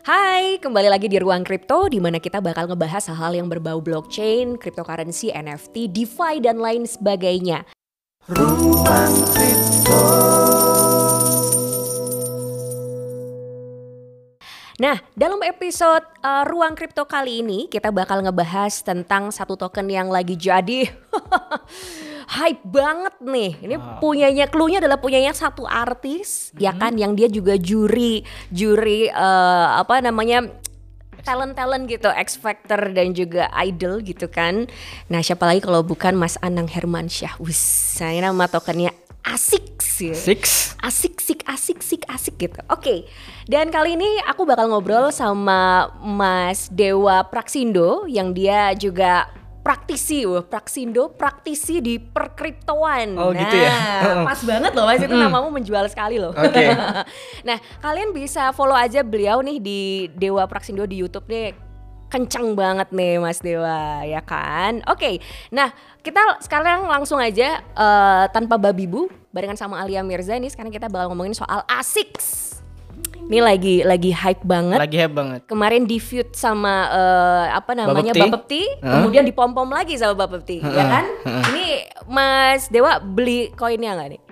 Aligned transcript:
Hai, 0.00 0.56
kembali 0.56 0.88
lagi 0.88 1.12
di 1.12 1.20
Ruang 1.20 1.44
Kripto 1.44 1.84
di 1.92 2.00
mana 2.00 2.16
kita 2.16 2.40
bakal 2.40 2.72
ngebahas 2.72 3.12
hal-hal 3.12 3.36
yang 3.36 3.52
berbau 3.52 3.84
blockchain, 3.84 4.56
cryptocurrency, 4.56 5.28
NFT, 5.28 5.92
DeFi 5.92 6.40
dan 6.40 6.56
lain 6.56 6.88
sebagainya. 6.88 7.68
Ruang 8.32 9.14
Kripto. 9.36 10.00
Nah, 14.80 14.96
dalam 15.12 15.44
episode 15.44 16.08
uh, 16.24 16.48
Ruang 16.48 16.72
Kripto 16.72 17.04
kali 17.04 17.44
ini 17.44 17.68
kita 17.68 17.92
bakal 17.92 18.24
ngebahas 18.24 18.80
tentang 18.80 19.28
satu 19.28 19.60
token 19.60 19.92
yang 19.92 20.08
lagi 20.08 20.32
jadi 20.32 20.88
hype 22.30 22.62
banget 22.62 23.14
nih. 23.18 23.52
Ini 23.58 23.76
wow. 23.76 23.98
punyanya 23.98 24.46
clue-nya 24.46 24.78
adalah 24.78 25.02
punyanya 25.02 25.34
satu 25.34 25.66
artis 25.66 26.50
mm 26.50 26.58
-hmm. 26.58 26.62
ya 26.62 26.72
kan 26.78 26.92
yang 26.94 27.12
dia 27.18 27.26
juga 27.26 27.58
juri 27.58 28.22
juri 28.54 29.10
uh, 29.10 29.82
apa 29.82 29.98
namanya 29.98 30.46
talent-talent 31.20 31.84
gitu, 31.84 32.08
X 32.08 32.40
Factor 32.40 32.96
dan 32.96 33.12
juga 33.12 33.52
Idol 33.60 34.00
gitu 34.00 34.26
kan. 34.26 34.66
Nah, 35.12 35.20
siapa 35.20 35.44
lagi 35.44 35.60
kalau 35.60 35.84
bukan 35.84 36.16
Mas 36.16 36.40
Anang 36.40 36.66
Hermansyah. 36.66 37.36
Wis, 37.38 37.60
saya 38.00 38.24
nama 38.24 38.48
tokennya 38.48 38.90
asik 39.20 39.84
sih. 39.84 40.16
Six. 40.16 40.74
Asik 40.80 41.20
sik 41.20 41.44
asik 41.44 41.84
sik 41.84 42.02
asik 42.08 42.34
gitu. 42.40 42.56
Oke. 42.72 42.80
Okay. 42.80 42.98
Dan 43.44 43.68
kali 43.68 43.94
ini 44.00 44.08
aku 44.24 44.48
bakal 44.48 44.72
ngobrol 44.72 45.12
sama 45.12 45.92
Mas 46.00 46.72
Dewa 46.72 47.20
Praksindo 47.28 48.08
yang 48.08 48.32
dia 48.32 48.72
juga 48.72 49.28
praktisi, 49.60 50.24
wah 50.24 50.40
praksindo 50.40 51.12
praktisi 51.12 51.84
di 51.84 52.00
perkriptoan. 52.00 53.16
Oh 53.20 53.30
nah, 53.30 53.40
gitu 53.44 53.56
ya. 53.60 53.72
Nah, 53.72 54.24
pas 54.32 54.40
banget 54.40 54.72
loh 54.72 54.84
Mas 54.88 55.02
itu 55.04 55.14
mm. 55.14 55.22
namamu 55.28 55.48
menjual 55.52 55.84
sekali 55.92 56.16
loh. 56.16 56.32
Oke. 56.32 56.48
Okay. 56.48 56.72
nah, 57.48 57.58
kalian 57.84 58.10
bisa 58.16 58.50
follow 58.56 58.76
aja 58.76 59.04
beliau 59.04 59.44
nih 59.44 59.58
di 59.60 59.80
Dewa 60.16 60.48
Praksindo 60.48 60.88
di 60.88 61.04
YouTube 61.04 61.28
nih 61.28 61.52
kencang 62.10 62.58
banget 62.58 62.90
nih 62.90 63.22
Mas 63.22 63.38
Dewa 63.38 64.02
ya 64.02 64.18
kan. 64.24 64.82
Oke, 64.90 64.98
okay, 64.98 65.14
nah 65.54 65.70
kita 66.02 66.42
sekarang 66.42 66.90
langsung 66.90 67.22
aja 67.22 67.62
uh, 67.78 68.26
tanpa 68.34 68.58
babi 68.58 68.90
bu 68.90 69.06
barengan 69.30 69.54
sama 69.54 69.78
Alia 69.78 70.02
Mirza 70.02 70.34
nih 70.34 70.50
sekarang 70.50 70.74
kita 70.74 70.90
bakal 70.90 71.14
ngomongin 71.14 71.38
soal 71.38 71.62
ASICS. 71.70 72.59
Ini 73.26 73.38
lagi 73.44 73.76
lagi 73.84 74.10
hype 74.14 74.42
banget. 74.46 74.78
Lagi 74.80 74.96
hype 74.96 75.14
banget. 75.14 75.40
Kemarin 75.50 75.84
di 75.84 75.98
feud 76.00 76.32
sama 76.32 76.88
uh, 76.88 77.46
apa 77.52 77.76
namanya 77.76 78.16
Bapepti, 78.16 78.64
huh? 78.80 79.00
kemudian 79.00 79.26
dipom-pom 79.28 79.68
lagi 79.68 79.98
sama 80.00 80.14
Bapepti, 80.16 80.62
huh? 80.62 80.72
ya 80.72 80.84
kan? 80.88 81.04
Huh? 81.26 81.44
Ini 81.52 81.66
Mas 82.08 82.72
Dewa 82.72 82.98
beli 83.02 83.52
koinnya 83.54 83.98
nggak 83.98 84.10
nih? 84.16 84.22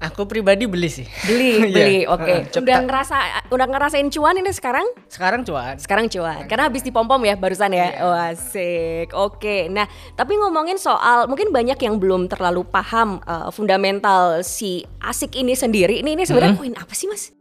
Aku 0.00 0.24
pribadi 0.24 0.64
beli 0.64 0.88
sih. 0.88 1.04
Beli, 1.28 1.60
iya. 1.68 1.76
beli. 1.76 1.98
Oke. 2.08 2.48
Okay. 2.48 2.56
Uh, 2.56 2.64
udah 2.64 2.78
ngerasa 2.88 3.16
udah 3.52 3.66
ngerasain 3.68 4.08
cuan 4.08 4.32
ini 4.40 4.48
sekarang? 4.48 4.86
Sekarang 5.12 5.44
cuan. 5.44 5.76
Sekarang 5.76 6.06
cuan. 6.08 6.48
Karena 6.48 6.72
habis 6.72 6.80
dipom-pom 6.80 7.20
ya 7.20 7.36
barusan 7.36 7.76
ya. 7.76 7.92
Yeah. 7.92 8.04
Oh, 8.08 8.16
asik. 8.16 9.12
Oke. 9.12 9.36
Okay. 9.36 9.60
Nah, 9.68 9.84
tapi 10.16 10.40
ngomongin 10.40 10.80
soal 10.80 11.28
mungkin 11.28 11.52
banyak 11.52 11.76
yang 11.84 12.00
belum 12.00 12.32
terlalu 12.32 12.64
paham 12.64 13.20
uh, 13.28 13.52
fundamental 13.52 14.40
si 14.40 14.88
ASIC 15.04 15.36
ini 15.44 15.52
sendiri. 15.52 16.00
Ini 16.00 16.16
ini 16.16 16.24
sebenarnya 16.24 16.56
mm 16.56 16.64
-hmm. 16.64 16.72
koin 16.72 16.80
apa 16.80 16.94
sih, 16.96 17.04
Mas? 17.04 17.39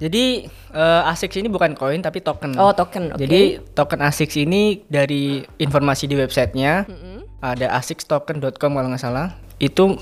Jadi 0.00 0.48
uh, 0.72 1.10
ASICS 1.12 1.44
ini 1.44 1.48
bukan 1.52 1.76
koin 1.76 2.00
tapi 2.00 2.24
token. 2.24 2.56
Oh, 2.56 2.72
token. 2.72 3.12
Okay. 3.14 3.20
Jadi 3.28 3.40
token 3.76 4.00
ASICS 4.00 4.34
ini 4.40 4.80
dari 4.88 5.44
informasi 5.60 6.08
di 6.08 6.16
websitenya 6.16 6.88
mm 6.88 6.96
-hmm. 6.96 7.18
ada 7.44 7.76
asicstoken.com 7.76 8.72
kalau 8.72 8.88
nggak 8.88 9.02
salah. 9.04 9.36
Itu 9.60 10.00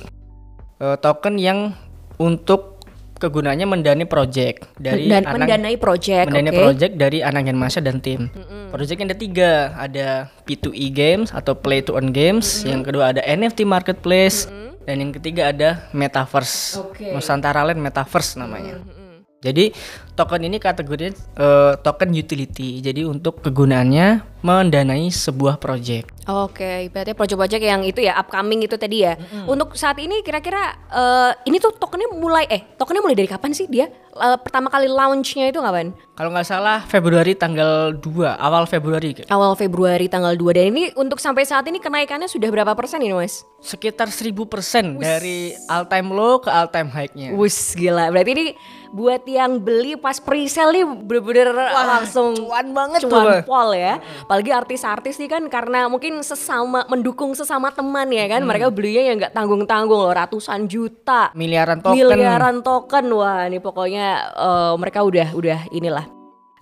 uh, 0.79 0.97
token 1.03 1.37
yang 1.43 1.75
untuk 2.23 2.79
kegunaannya 3.19 3.67
mendanai 3.67 4.07
project 4.07 4.71
dari 4.79 5.11
dan 5.11 5.27
anak, 5.27 5.43
mendanai 5.43 5.77
project 5.77 6.31
mendanai 6.31 6.55
okay. 6.55 6.63
project 6.63 6.93
dari 6.95 7.19
anak 7.21 7.51
yang 7.51 7.59
masa 7.59 7.83
dan 7.83 7.99
tim. 7.99 8.31
Mm-hmm. 8.31 8.71
Project 8.71 8.99
yang 9.03 9.09
ada 9.11 9.19
tiga, 9.19 9.51
ada 9.75 10.09
P2E 10.47 10.87
games 10.95 11.29
atau 11.35 11.59
play 11.59 11.83
to 11.83 11.99
earn 11.99 12.15
games, 12.15 12.63
mm-hmm. 12.63 12.71
yang 12.71 12.83
kedua 12.87 13.05
ada 13.11 13.21
NFT 13.27 13.67
marketplace, 13.67 14.47
mm-hmm. 14.47 14.87
dan 14.87 14.97
yang 15.03 15.13
ketiga 15.13 15.51
ada 15.51 15.91
metaverse. 15.91 16.79
Okay. 16.95 17.11
Nusantara 17.11 17.67
Land 17.67 17.83
Metaverse 17.83 18.39
namanya. 18.39 18.79
Mm-hmm. 18.79 18.98
Jadi 19.39 19.71
token 20.19 20.51
ini 20.51 20.59
kategorinya 20.59 21.15
uh, 21.39 21.73
token 21.79 22.11
utility. 22.11 22.83
Jadi 22.83 23.07
untuk 23.07 23.39
kegunaannya 23.39 24.39
mendanai 24.43 25.07
sebuah 25.15 25.63
project. 25.63 26.11
Oke, 26.29 26.61
okay, 26.61 26.79
berarti 26.91 27.15
project-project 27.15 27.63
yang 27.63 27.83
itu 27.87 28.03
ya 28.03 28.19
upcoming 28.19 28.67
itu 28.67 28.75
tadi 28.75 29.07
ya. 29.07 29.15
Mm-hmm. 29.15 29.47
Untuk 29.47 29.79
saat 29.79 29.97
ini 30.03 30.21
kira-kira 30.27 30.75
uh, 30.91 31.33
ini 31.47 31.63
tuh 31.63 31.71
tokennya 31.75 32.11
mulai 32.13 32.51
eh 32.51 32.67
tokennya 32.77 33.01
mulai 33.03 33.15
dari 33.15 33.31
kapan 33.31 33.55
sih 33.55 33.71
dia? 33.71 33.87
Uh, 34.19 34.35
pertama 34.35 34.67
kali 34.69 34.91
launchnya 34.91 35.55
itu 35.55 35.63
kapan? 35.63 35.95
Kalau 36.19 36.35
nggak 36.35 36.47
salah 36.47 36.83
Februari 36.91 37.39
tanggal 37.39 37.95
2, 37.95 38.03
awal 38.43 38.67
Februari. 38.67 39.23
Awal 39.31 39.55
Februari 39.55 40.11
tanggal 40.11 40.35
2 40.35 40.59
dan 40.59 40.65
ini 40.75 40.91
untuk 40.99 41.23
sampai 41.23 41.47
saat 41.47 41.65
ini 41.71 41.79
kenaikannya 41.79 42.27
sudah 42.27 42.51
berapa 42.51 42.75
persen 42.75 42.99
ini 43.07 43.15
Mas? 43.15 43.47
Sekitar 43.63 44.11
1000 44.11 44.35
persen 44.51 44.99
dari 44.99 45.55
all 45.71 45.87
time 45.87 46.11
low 46.11 46.43
ke 46.43 46.51
all 46.51 46.67
time 46.69 46.91
high-nya. 46.91 47.33
Wus 47.39 47.79
gila, 47.79 48.11
berarti 48.11 48.31
ini 48.35 48.47
buat 48.91 49.23
yang 49.29 49.61
beli 49.63 49.95
pas 49.97 50.19
pre-sale 50.19 50.81
nih 50.81 50.85
bener-bener 50.85 51.55
langsung 51.55 52.35
cuan 52.37 52.73
banget 52.75 53.01
cuan 53.07 53.41
tuh. 53.41 53.43
pol 53.47 53.71
ya. 53.77 54.03
Apalagi 54.27 54.51
artis-artis 54.53 55.17
nih 55.17 55.31
kan 55.31 55.43
karena 55.47 55.87
mungkin 55.87 56.21
sesama 56.21 56.85
mendukung 56.91 57.33
sesama 57.33 57.71
teman 57.71 58.09
ya 58.11 58.27
kan. 58.27 58.43
Hmm. 58.43 58.49
Mereka 58.51 58.67
belinya 58.75 59.03
ya 59.07 59.13
nggak 59.17 59.33
tanggung-tanggung 59.33 60.01
loh 60.03 60.13
ratusan 60.13 60.67
juta. 60.67 61.31
Miliaran 61.33 61.81
token. 61.81 61.97
Miliaran 61.97 62.57
token. 62.61 63.07
Wah, 63.15 63.47
ini 63.47 63.59
pokoknya 63.63 64.35
uh, 64.37 64.73
mereka 64.77 65.05
udah 65.07 65.33
udah 65.33 65.59
inilah 65.71 66.18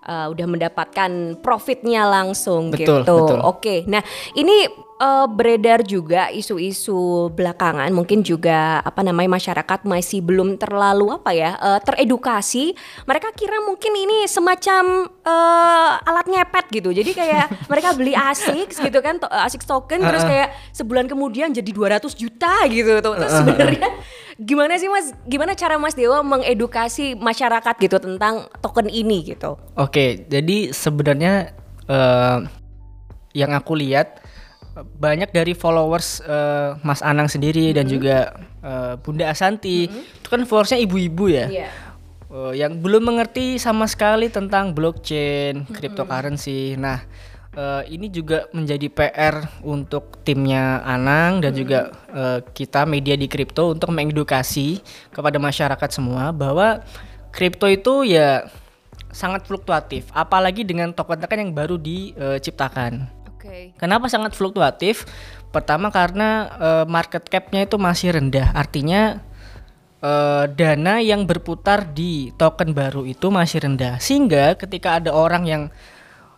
uh, 0.06 0.26
udah 0.30 0.46
mendapatkan 0.46 1.10
profitnya 1.42 2.06
langsung 2.06 2.70
betul, 2.70 3.02
gitu. 3.02 3.16
Betul. 3.26 3.38
Oke, 3.42 3.76
nah 3.90 4.00
ini 4.38 4.70
uh, 5.02 5.26
beredar 5.28 5.84
juga 5.84 6.32
isu-isu 6.32 7.28
belakangan 7.34 7.90
mungkin 7.92 8.22
juga 8.24 8.80
apa 8.80 9.04
namanya 9.04 9.36
masyarakat 9.36 9.84
masih 9.84 10.24
belum 10.24 10.56
terlalu 10.56 11.12
apa 11.12 11.30
ya 11.34 11.58
uh, 11.58 11.80
teredukasi. 11.82 12.72
Mereka 13.04 13.34
kira 13.36 13.60
mungkin 13.64 13.92
ini 13.92 14.24
semacam 14.30 15.10
uh, 15.26 15.90
alat 16.06 16.26
ngepet 16.30 16.66
gitu. 16.80 16.90
Jadi 16.94 17.10
kayak 17.12 17.46
mereka 17.72 17.92
beli 17.92 18.14
ASICS 18.16 18.80
gitu 18.80 18.98
kan 19.02 19.20
to 19.20 19.28
ASICS 19.28 19.66
token 19.68 20.00
terus 20.00 20.24
kayak 20.24 20.54
sebulan 20.72 21.10
kemudian 21.10 21.52
jadi 21.52 21.70
200 21.70 22.06
juta 22.16 22.54
gitu. 22.70 23.02
Tuh 23.02 23.14
terus 23.18 23.34
sebenarnya 23.34 23.90
gimana 24.36 24.76
sih 24.76 24.92
mas 24.92 25.16
gimana 25.24 25.56
cara 25.56 25.80
mas 25.80 25.96
Dewa 25.96 26.20
mengedukasi 26.20 27.16
masyarakat 27.16 27.74
gitu 27.80 27.96
tentang 27.96 28.48
token 28.60 28.92
ini 28.92 29.32
gitu 29.32 29.56
oke 29.80 30.28
jadi 30.28 30.76
sebenarnya 30.76 31.56
uh, 31.88 32.44
yang 33.32 33.56
aku 33.56 33.76
lihat 33.76 34.20
banyak 34.76 35.32
dari 35.32 35.56
followers 35.56 36.20
uh, 36.28 36.76
Mas 36.84 37.00
Anang 37.00 37.32
sendiri 37.32 37.68
mm 37.68 37.68
-hmm. 37.72 37.76
dan 37.80 37.86
juga 37.88 38.16
uh, 38.60 38.94
Bunda 39.00 39.32
Asanti 39.32 39.88
mm 39.88 39.92
-hmm. 39.92 40.18
itu 40.20 40.28
kan 40.28 40.40
followersnya 40.44 40.80
ibu-ibu 40.84 41.32
ya 41.32 41.46
yeah. 41.48 41.72
uh, 42.28 42.52
yang 42.52 42.84
belum 42.84 43.08
mengerti 43.08 43.56
sama 43.56 43.88
sekali 43.88 44.28
tentang 44.28 44.76
blockchain, 44.76 45.64
mm 45.64 45.64
-hmm. 45.64 45.72
cryptocurrency. 45.72 46.76
Nah 46.76 47.00
uh, 47.56 47.82
ini 47.88 48.12
juga 48.12 48.46
menjadi 48.52 48.86
PR 48.92 49.34
untuk 49.64 50.20
timnya 50.22 50.84
Anang 50.84 51.40
dan 51.40 51.50
mm 51.50 51.56
-hmm. 51.56 51.62
juga 51.64 51.80
uh, 52.12 52.38
kita 52.52 52.84
media 52.84 53.16
di 53.16 53.26
kripto 53.26 53.72
untuk 53.72 53.90
mengedukasi 53.90 54.84
kepada 55.10 55.40
masyarakat 55.40 55.90
semua 55.90 56.30
bahwa 56.30 56.84
kripto 57.32 57.66
itu 57.66 58.06
ya 58.06 58.46
sangat 59.16 59.48
fluktuatif, 59.48 60.12
apalagi 60.12 60.60
dengan 60.60 60.92
token-token 60.92 61.48
yang 61.48 61.52
baru 61.56 61.80
diciptakan. 61.80 63.08
Okay. 63.40 63.72
Kenapa 63.80 64.12
sangat 64.12 64.36
fluktuatif? 64.36 65.08
Pertama 65.48 65.88
karena 65.88 66.52
uh, 66.60 66.84
market 66.84 67.24
capnya 67.24 67.64
itu 67.64 67.80
masih 67.80 68.12
rendah, 68.12 68.52
artinya 68.52 69.24
uh, 70.04 70.44
dana 70.52 71.00
yang 71.00 71.24
berputar 71.24 71.88
di 71.96 72.28
token 72.36 72.76
baru 72.76 73.08
itu 73.08 73.32
masih 73.32 73.64
rendah, 73.64 73.96
sehingga 73.96 74.52
ketika 74.60 75.00
ada 75.00 75.16
orang 75.16 75.48
yang 75.48 75.62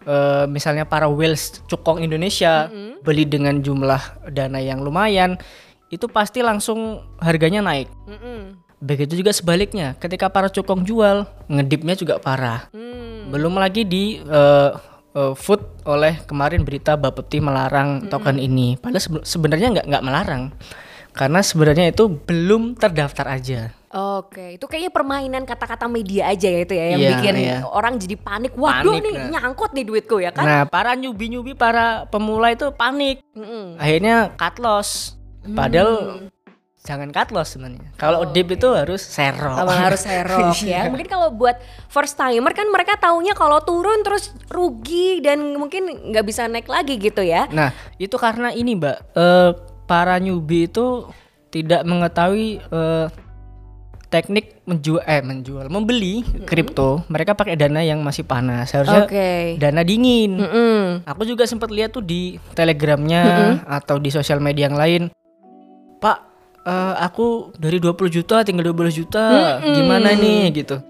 uh, 0.04 0.44
misalnya 0.46 0.84
para 0.84 1.08
whales 1.10 1.64
cukong 1.66 2.04
Indonesia 2.04 2.68
mm 2.68 2.74
-hmm. 2.74 2.92
beli 3.02 3.24
dengan 3.24 3.58
jumlah 3.58 4.30
dana 4.30 4.60
yang 4.62 4.84
lumayan, 4.84 5.40
itu 5.88 6.06
pasti 6.06 6.44
langsung 6.44 7.02
harganya 7.18 7.64
naik. 7.64 7.88
Mm 8.06 8.18
-hmm. 8.18 8.40
Begitu 8.78 9.18
juga 9.18 9.34
sebaliknya, 9.34 9.98
ketika 9.98 10.30
para 10.30 10.46
cukong 10.46 10.86
jual, 10.86 11.26
ngedipnya 11.50 11.98
juga 11.98 12.22
parah. 12.22 12.70
Mm. 12.70 13.34
Belum 13.34 13.58
lagi 13.58 13.82
di 13.82 14.22
uh, 14.22 14.78
uh, 15.18 15.34
food 15.34 15.62
oleh 15.82 16.22
kemarin 16.30 16.62
berita 16.62 16.94
Bapepti 16.94 17.42
melarang 17.42 18.06
mm-hmm. 18.06 18.10
token 18.12 18.38
ini. 18.38 18.78
Padahal 18.78 19.22
sebenarnya 19.26 19.68
nggak 19.74 19.86
nggak 19.90 20.04
melarang 20.04 20.42
karena 21.16 21.40
sebenarnya 21.42 21.90
itu 21.90 22.06
belum 22.06 22.78
terdaftar 22.78 23.26
aja. 23.26 23.74
Oke, 23.88 24.60
itu 24.60 24.64
kayaknya 24.68 24.92
permainan 24.92 25.48
kata-kata 25.48 25.88
media 25.88 26.28
aja 26.28 26.44
ya 26.44 26.60
itu 26.60 26.74
ya 26.76 26.86
yang 26.92 27.00
yeah, 27.00 27.12
bikin 27.16 27.34
yeah. 27.40 27.60
orang 27.64 27.96
jadi 27.96 28.20
panik. 28.20 28.52
Waduh 28.52 29.00
panik, 29.00 29.02
nih 29.08 29.14
nah. 29.16 29.28
nyangkut 29.40 29.72
nih 29.72 29.84
duitku 29.88 30.20
ya 30.20 30.28
kan? 30.28 30.44
Nah, 30.44 30.62
para 30.68 30.92
nyubi-nyubi 30.92 31.56
para 31.56 32.04
pemula 32.12 32.52
itu 32.52 32.68
panik. 32.76 33.24
Mm 33.32 33.44
-hmm. 33.48 33.64
Akhirnya 33.80 34.16
cut 34.36 34.60
loss. 34.60 35.16
Padahal 35.48 36.20
mm. 36.20 36.28
jangan 36.84 37.08
cut 37.16 37.32
loss 37.32 37.56
sebenarnya. 37.56 37.88
Kalau 37.96 38.20
Oh, 38.20 38.28
dip 38.28 38.52
itu 38.52 38.68
harus 38.76 39.00
serok. 39.00 39.56
Abang 39.56 39.80
harus 39.80 40.04
serok 40.04 40.52
ya. 40.68 40.84
Mungkin 40.92 41.08
kalau 41.08 41.32
buat 41.32 41.56
first 41.88 42.20
timer 42.20 42.52
kan 42.52 42.68
mereka 42.68 43.00
taunya 43.00 43.32
kalau 43.32 43.56
turun 43.64 44.04
terus 44.04 44.36
rugi 44.52 45.24
dan 45.24 45.56
mungkin 45.56 46.12
nggak 46.12 46.24
bisa 46.28 46.44
naik 46.44 46.68
lagi 46.68 47.00
gitu 47.00 47.24
ya. 47.24 47.48
Nah, 47.48 47.72
itu 47.96 48.20
karena 48.20 48.52
ini, 48.52 48.76
Mbak. 48.76 48.96
eh, 49.16 49.50
para 49.88 50.20
newbie 50.20 50.68
itu 50.68 51.08
tidak 51.48 51.88
mengetahui 51.88 52.60
eh, 52.60 53.08
teknik 54.08 54.64
menjual 54.64 55.04
eh 55.04 55.20
menjual, 55.20 55.68
membeli 55.68 56.24
kripto. 56.48 57.04
Mereka 57.12 57.36
pakai 57.36 57.60
dana 57.60 57.84
yang 57.84 58.00
masih 58.00 58.24
panas. 58.24 58.72
Harusnya 58.72 59.04
Oke. 59.04 59.60
dana 59.60 59.84
dingin. 59.84 60.40
Mm-mm. 60.40 61.04
Aku 61.04 61.28
juga 61.28 61.44
sempat 61.44 61.68
lihat 61.68 61.92
tuh 61.92 62.04
di 62.04 62.40
telegramnya 62.56 63.60
atau 63.68 64.00
di 64.00 64.08
sosial 64.08 64.40
media 64.40 64.68
yang 64.72 64.80
lain. 64.80 65.02
Pak, 66.00 66.18
eh, 66.64 66.94
aku 67.04 67.52
dari 67.60 67.76
20 67.76 68.08
juta 68.08 68.40
tinggal 68.44 68.72
12 68.72 68.96
juta. 68.96 69.60
Gimana 69.60 70.16
nih 70.16 70.56
gitu. 70.56 70.80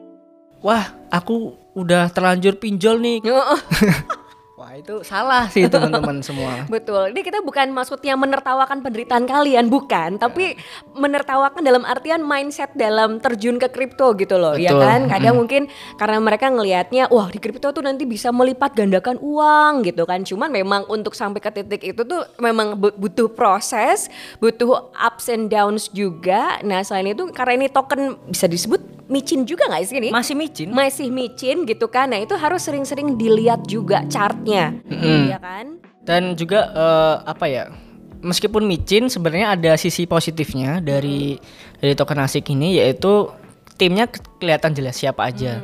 Wah, 0.62 0.91
aku 1.11 1.55
udah 1.75 2.11
terlanjur 2.11 2.59
pinjol 2.59 3.03
nih. 3.03 3.19
Wah, 4.69 4.76
itu 4.76 5.00
salah 5.00 5.49
sih 5.49 5.65
teman-teman 5.65 6.20
semua. 6.29 6.69
Betul. 6.69 7.17
Ini 7.17 7.25
kita 7.25 7.41
bukan 7.41 7.73
maksudnya 7.73 8.20
menertawakan 8.20 8.85
penderitaan 8.85 9.25
kalian, 9.25 9.73
bukan. 9.73 10.20
Tapi 10.20 10.61
menertawakan 10.93 11.65
dalam 11.65 11.88
artian 11.88 12.20
mindset 12.20 12.76
dalam 12.76 13.17
terjun 13.17 13.56
ke 13.56 13.73
kripto 13.73 14.12
gitu 14.20 14.37
loh, 14.37 14.61
ya 14.61 14.76
Betul. 14.76 14.85
kan? 14.85 15.00
Kadang 15.09 15.35
mungkin 15.41 15.62
karena 15.97 16.20
mereka 16.20 16.53
ngelihatnya, 16.53 17.09
wah 17.09 17.32
di 17.32 17.41
kripto 17.41 17.73
tuh 17.73 17.81
nanti 17.81 18.05
bisa 18.05 18.29
melipat 18.29 18.76
gandakan 18.76 19.17
uang 19.25 19.88
gitu 19.88 20.05
kan. 20.05 20.20
Cuman 20.20 20.53
memang 20.53 20.85
untuk 20.93 21.17
sampai 21.17 21.41
ke 21.41 21.49
titik 21.49 21.88
itu 21.88 22.05
tuh 22.05 22.29
memang 22.37 22.76
bu- 22.76 22.93
butuh 22.93 23.32
proses, 23.32 24.12
butuh 24.37 24.93
ups 24.93 25.32
and 25.32 25.49
downs 25.49 25.88
juga. 25.88 26.61
Nah 26.61 26.85
selain 26.85 27.17
itu 27.17 27.25
karena 27.32 27.65
ini 27.65 27.73
token 27.73 28.20
bisa 28.29 28.44
disebut 28.44 28.98
micin 29.08 29.49
juga 29.49 29.66
nggak 29.66 29.82
sih 29.88 29.96
ini? 29.99 30.08
Masih 30.12 30.34
micin? 30.37 30.69
Masih 30.70 31.08
micin 31.08 31.64
gitu 31.64 31.88
kan. 31.88 32.12
Nah 32.12 32.20
itu 32.20 32.37
harus 32.37 32.62
sering-sering 32.62 33.16
dilihat 33.16 33.64
juga 33.64 34.05
chartnya, 34.06 34.76
Mm-mm. 34.84 35.32
ya 35.32 35.38
kan? 35.40 35.81
Dan 36.05 36.37
juga 36.37 36.69
eh, 36.72 37.16
apa 37.25 37.44
ya? 37.49 37.64
Meskipun 38.19 38.66
micin 38.66 39.06
sebenarnya 39.06 39.55
ada 39.55 39.72
sisi 39.78 40.02
positifnya 40.05 40.82
dari 40.82 41.38
dari 41.78 41.94
token 41.94 42.19
asik 42.19 42.50
ini 42.50 42.76
yaitu 42.82 43.31
timnya 43.78 44.10
ke- 44.10 44.20
kelihatan 44.43 44.75
jelas 44.75 44.99
siapa 44.99 45.31
aja. 45.31 45.62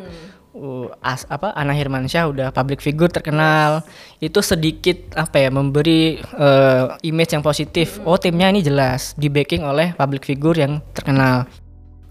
Uh, 0.54 0.86
as 1.02 1.26
apa 1.26 1.50
Ana 1.58 1.74
Hirmansyah 1.74 2.30
udah 2.30 2.48
public 2.54 2.78
figure 2.78 3.10
terkenal. 3.10 3.82
Itu 4.22 4.38
sedikit 4.38 5.10
apa 5.18 5.42
ya 5.42 5.50
memberi 5.50 6.22
eh, 6.22 6.84
image 7.02 7.34
yang 7.34 7.42
positif. 7.42 7.98
Oh, 8.06 8.14
timnya 8.14 8.54
ini 8.54 8.62
jelas 8.62 9.18
di 9.18 9.26
backing 9.26 9.66
oleh 9.66 9.90
public 9.98 10.22
figure 10.22 10.54
yang 10.54 10.78
terkenal. 10.94 11.50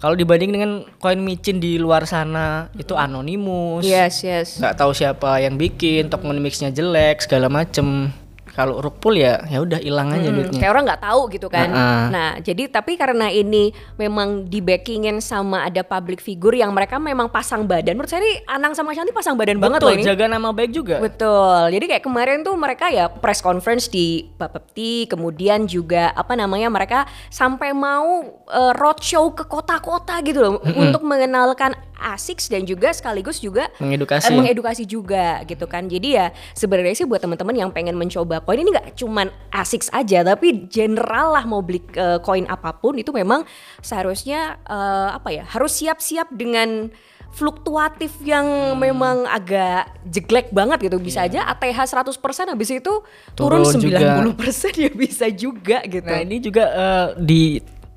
Kalau 0.04 0.20
dibanding 0.20 0.52
dengan 0.52 0.72
koin 1.00 1.24
micin 1.24 1.64
di 1.64 1.80
luar 1.80 2.04
sana 2.04 2.68
itu 2.76 2.92
anonimus 2.92 3.88
Yes, 3.88 4.20
yes. 4.28 4.60
nggak 4.60 4.76
tahu 4.76 4.92
siapa 4.92 5.40
yang 5.40 5.56
bikin 5.56 6.12
token 6.12 6.44
mixnya 6.44 6.76
jelek 6.76 7.24
segala 7.24 7.48
macem 7.48 8.12
kalau 8.54 8.80
rug 8.80 8.98
pull 8.98 9.14
ya 9.14 9.42
ya 9.46 9.60
udah 9.60 9.78
hilang 9.78 10.10
aja 10.10 10.30
Hmm, 10.30 10.38
duitnya 10.38 10.60
kayak 10.62 10.72
orang 10.72 10.86
nggak 10.86 11.02
tahu 11.02 11.22
gitu 11.30 11.48
kan. 11.50 11.68
Heeh. 11.68 12.02
Nah, 12.10 12.30
jadi 12.38 12.64
tapi 12.70 12.96
karena 12.96 13.28
ini 13.28 13.70
memang 13.98 14.46
di 14.46 14.62
backingin 14.62 15.18
sama 15.20 15.66
ada 15.66 15.82
public 15.82 16.22
figure 16.22 16.54
yang 16.54 16.70
mereka 16.70 16.98
memang 16.98 17.28
pasang 17.28 17.66
badan. 17.66 17.98
Menurut 17.98 18.10
saya 18.10 18.22
nih 18.22 18.46
Anang 18.46 18.74
sama 18.74 18.94
Shanti 18.94 19.10
pasang 19.10 19.34
badan 19.34 19.58
banget 19.58 19.82
loh 19.82 19.90
betul 19.90 20.00
ini. 20.00 20.06
jaga 20.06 20.26
nama 20.28 20.50
baik 20.50 20.72
juga 20.72 20.98
Betul. 20.98 21.74
Jadi 21.74 21.86
kayak 21.90 22.04
kemarin 22.04 22.38
tuh 22.42 22.54
mereka 22.54 22.88
ya 22.88 23.10
press 23.10 23.42
conference 23.42 23.90
di 23.90 24.30
Bapepti, 24.34 25.10
kemudian 25.10 25.66
juga 25.66 26.14
apa 26.14 26.34
namanya 26.34 26.70
mereka 26.70 27.00
sampai 27.28 27.74
mau 27.74 28.22
eh, 28.46 28.74
roadshow 28.74 29.34
ke 29.34 29.44
kota-kota 29.44 30.22
gitu 30.22 30.40
loh 30.40 30.54
untuk 30.62 31.02
mengenalkan 31.02 31.74
ASICS 32.04 32.52
dan 32.52 32.64
juga 32.64 32.92
sekaligus 32.92 33.40
juga 33.40 33.72
mengedukasi 33.80 34.28
Eh, 34.28 34.36
mengedukasi 34.36 34.84
juga 34.84 35.40
gitu 35.44 35.64
kan. 35.64 35.88
Jadi 35.88 36.14
ya 36.14 36.30
sebenarnya 36.52 36.94
sih 36.94 37.08
buat 37.08 37.20
teman-teman 37.20 37.56
yang 37.56 37.70
pengen 37.72 37.96
mencoba 37.96 38.40
koin 38.40 38.60
ini 38.60 38.70
nggak 38.70 38.94
cuman 38.96 39.32
ASICS 39.50 39.88
aja 39.90 40.22
tapi 40.22 40.68
general 40.68 41.32
lah 41.32 41.44
mau 41.44 41.64
beli 41.64 41.80
eh, 41.94 42.20
koin 42.20 42.44
apa 42.46 42.76
pun 42.76 42.96
itu 42.96 43.10
memang 43.10 43.48
seharusnya 43.80 44.60
eh, 44.60 45.10
apa 45.14 45.30
ya 45.32 45.44
harus 45.46 45.72
siap-siap 45.74 46.28
dengan 46.30 46.92
fluktuatif 47.34 48.14
yang 48.22 48.46
Hmm. 48.46 48.78
memang 48.78 49.26
agak 49.26 49.90
jeglek 50.06 50.54
banget 50.54 50.86
gitu 50.86 51.02
bisa 51.02 51.26
aja 51.26 51.50
ATH 51.50 51.90
100% 51.90 52.14
habis 52.46 52.70
itu 52.70 52.94
turun. 53.34 53.66
Turun 53.66 53.82
juga. 53.82 54.22
90% 54.22 54.78
ya 54.86 54.92
bisa 54.94 55.26
juga 55.30 55.82
gitu. 55.84 56.06
nah 56.06 56.22
ini 56.22 56.38
juga 56.38 56.64
eh, 56.70 57.08
di 57.18 57.42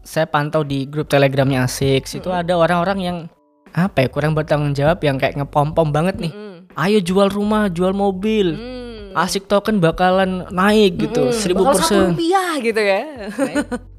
saya 0.01 0.25
pantau 0.25 0.63
di 0.63 0.87
grup 0.87 1.05
telegramnya 1.07 1.67
ASICS 1.67 2.17
itu 2.17 2.31
ada 2.31 2.55
orang-orang 2.55 2.99
yang 2.99 3.19
apa 3.77 3.97
ya 4.01 4.09
kurang 4.09 4.33
bertanggung 4.33 4.73
jawab 4.73 5.05
yang 5.05 5.21
kayak 5.21 5.37
ngepom-pom 5.37 5.93
banget 5.93 6.17
nih. 6.17 6.33
Ayo 6.73 7.05
jual 7.05 7.29
rumah 7.29 7.69
jual 7.69 7.93
mobil. 7.93 8.57
Hmm. 8.57 9.13
ASIC 9.17 9.49
token 9.49 9.81
bakalan 9.81 10.45
naik 10.53 11.01
gitu 11.01 11.33
seribu 11.33 11.65
satu 11.65 11.73
persen. 11.81 12.01
rupiah 12.13 12.53
gitu 12.61 12.81
ya. 12.81 13.01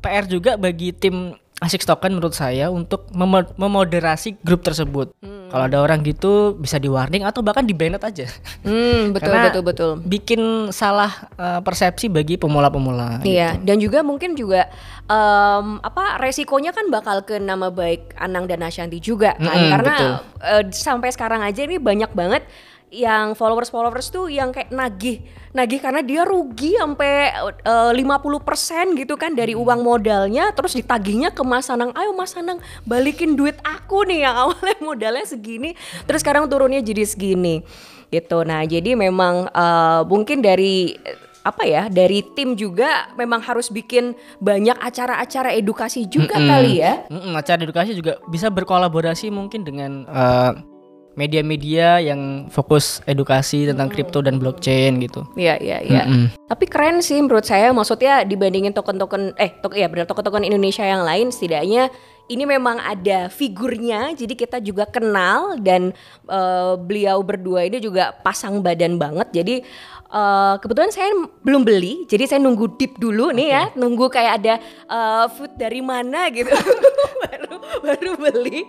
PR 0.01 0.25
juga 0.29 0.61
bagi 0.61 0.93
tim 0.93 1.33
ASIC 1.57 1.83
token 1.83 2.13
menurut 2.13 2.37
saya 2.37 2.69
untuk 2.69 3.09
memo- 3.09 3.49
memoderasi 3.57 4.37
grup 4.45 4.61
tersebut. 4.61 5.09
Hmm. 5.19 5.49
Kalau 5.49 5.63
ada 5.65 5.79
orang 5.79 6.03
gitu 6.03 6.53
bisa 6.53 6.77
di 6.77 6.85
warning 6.85 7.25
atau 7.25 7.41
bahkan 7.41 7.65
di 7.65 7.73
banned 7.73 7.97
aja. 7.97 8.29
Hmm, 8.61 9.09
betul 9.15 9.33
Karena 9.33 9.45
betul 9.49 9.63
betul. 9.65 9.91
Bikin 10.05 10.41
salah 10.69 11.09
eh, 11.33 11.59
persepsi 11.65 12.07
bagi 12.07 12.37
pemula-pemula. 12.37 13.25
Iya, 13.25 13.57
dan 13.57 13.81
juga 13.81 14.05
mungkin 14.05 14.37
juga 14.37 14.69
em, 15.09 15.81
apa 15.81 16.21
resikonya 16.21 16.71
kan 16.71 16.93
bakal 16.93 17.23
ke 17.23 17.41
nama 17.41 17.73
baik 17.73 18.13
Anang 18.15 18.45
dan 18.45 18.61
Ashanti 18.61 19.01
juga 19.01 19.33
kan 19.33 19.49
Mm-mm, 19.49 19.71
karena 19.73 19.95
betul. 19.97 20.13
eh, 20.45 20.63
sampai 20.69 21.09
sekarang 21.09 21.41
aja 21.41 21.65
ini 21.65 21.81
banyak 21.81 22.11
banget 22.13 22.45
yang 22.87 23.35
followers-followers 23.35 24.07
tuh 24.15 24.31
yang 24.31 24.55
kayak 24.55 24.71
nagih 24.71 25.19
nagih 25.51 25.83
karena 25.83 25.99
dia 25.99 26.23
rugi 26.23 26.79
sampai 26.79 27.35
eh, 27.65 27.91
50% 27.91 28.95
gitu 28.95 29.19
kan 29.19 29.35
dari 29.35 29.57
uang 29.57 29.83
modalnya 29.83 30.55
terus 30.55 30.77
ditagihnya 30.77 31.35
ke 31.35 31.43
Mas 31.43 31.67
Anang. 31.67 31.91
Ayo 31.97 32.15
Mas 32.15 32.37
Anang 32.39 32.63
balikin 32.87 33.35
duit 33.35 33.59
aku 33.65 34.07
nih 34.07 34.27
yang 34.27 34.35
awalnya 34.47 34.77
modalnya 34.79 35.25
segini 35.27 35.75
terus 36.07 36.23
sekarang 36.23 36.47
turunnya 36.47 36.79
jadi 36.79 37.03
segini 37.03 37.65
gitu. 38.07 38.47
Nah 38.47 38.63
jadi 38.63 38.95
memang 38.95 39.51
eh, 39.51 40.01
mungkin 40.07 40.39
dari 40.39 40.95
apa 41.43 41.63
ya 41.63 41.87
dari 41.87 42.27
tim 42.35 42.59
juga 42.59 43.07
memang 43.15 43.39
harus 43.39 43.71
bikin 43.71 44.11
banyak 44.43 44.75
acara-acara 44.83 45.55
edukasi 45.55 46.03
juga 46.07 46.35
kali 46.35 46.83
ya. 46.83 47.07
Mm-mm, 47.07 47.35
acara 47.39 47.63
edukasi 47.63 47.95
juga 47.95 48.19
bisa 48.27 48.51
berkolaborasi 48.51 49.31
mungkin 49.31 49.63
dengan 49.63 50.03
eh, 50.07 50.76
media-media 51.17 51.97
yang 51.97 52.45
fokus 52.53 53.01
edukasi 53.09 53.65
tentang 53.65 53.89
kripto 53.89 54.21
dan 54.21 54.37
blockchain 54.37 55.01
gitu. 55.01 55.25
Iya 55.33 55.57
iya 55.57 55.77
iya. 55.81 56.03
Mm-mm. 56.05 56.29
Tapi 56.45 56.69
keren 56.69 57.01
sih 57.01 57.17
menurut 57.17 57.43
saya 57.43 57.73
maksudnya 57.73 58.21
dibandingin 58.21 58.71
token-token 58.71 59.33
eh 59.41 59.57
tok 59.57 59.73
ya 59.73 59.89
benar 59.89 60.05
token-token 60.05 60.45
Indonesia 60.45 60.85
yang 60.85 61.01
lain 61.01 61.33
setidaknya 61.33 61.89
ini 62.29 62.43
memang 62.45 62.77
ada 62.77 63.33
figurnya 63.33 64.13
jadi 64.13 64.33
kita 64.37 64.57
juga 64.61 64.85
kenal 64.85 65.57
dan 65.57 65.89
eh, 66.29 66.73
beliau 66.77 67.25
berdua 67.25 67.65
ini 67.65 67.81
juga 67.81 68.13
pasang 68.13 68.61
badan 68.61 69.01
banget. 69.01 69.33
Jadi 69.33 69.65
eh, 70.13 70.55
kebetulan 70.61 70.93
saya 70.93 71.09
belum 71.41 71.65
beli 71.65 72.05
jadi 72.05 72.29
saya 72.29 72.39
nunggu 72.45 72.77
deep 72.77 73.01
dulu 73.01 73.33
nih 73.33 73.49
ya, 73.49 73.63
nunggu 73.73 74.05
kayak 74.13 74.45
ada 74.45 74.53
eh, 74.85 75.25
food 75.33 75.57
dari 75.57 75.81
mana 75.81 76.29
gitu 76.29 76.53
baru 77.87 78.11
beli. 78.19 78.67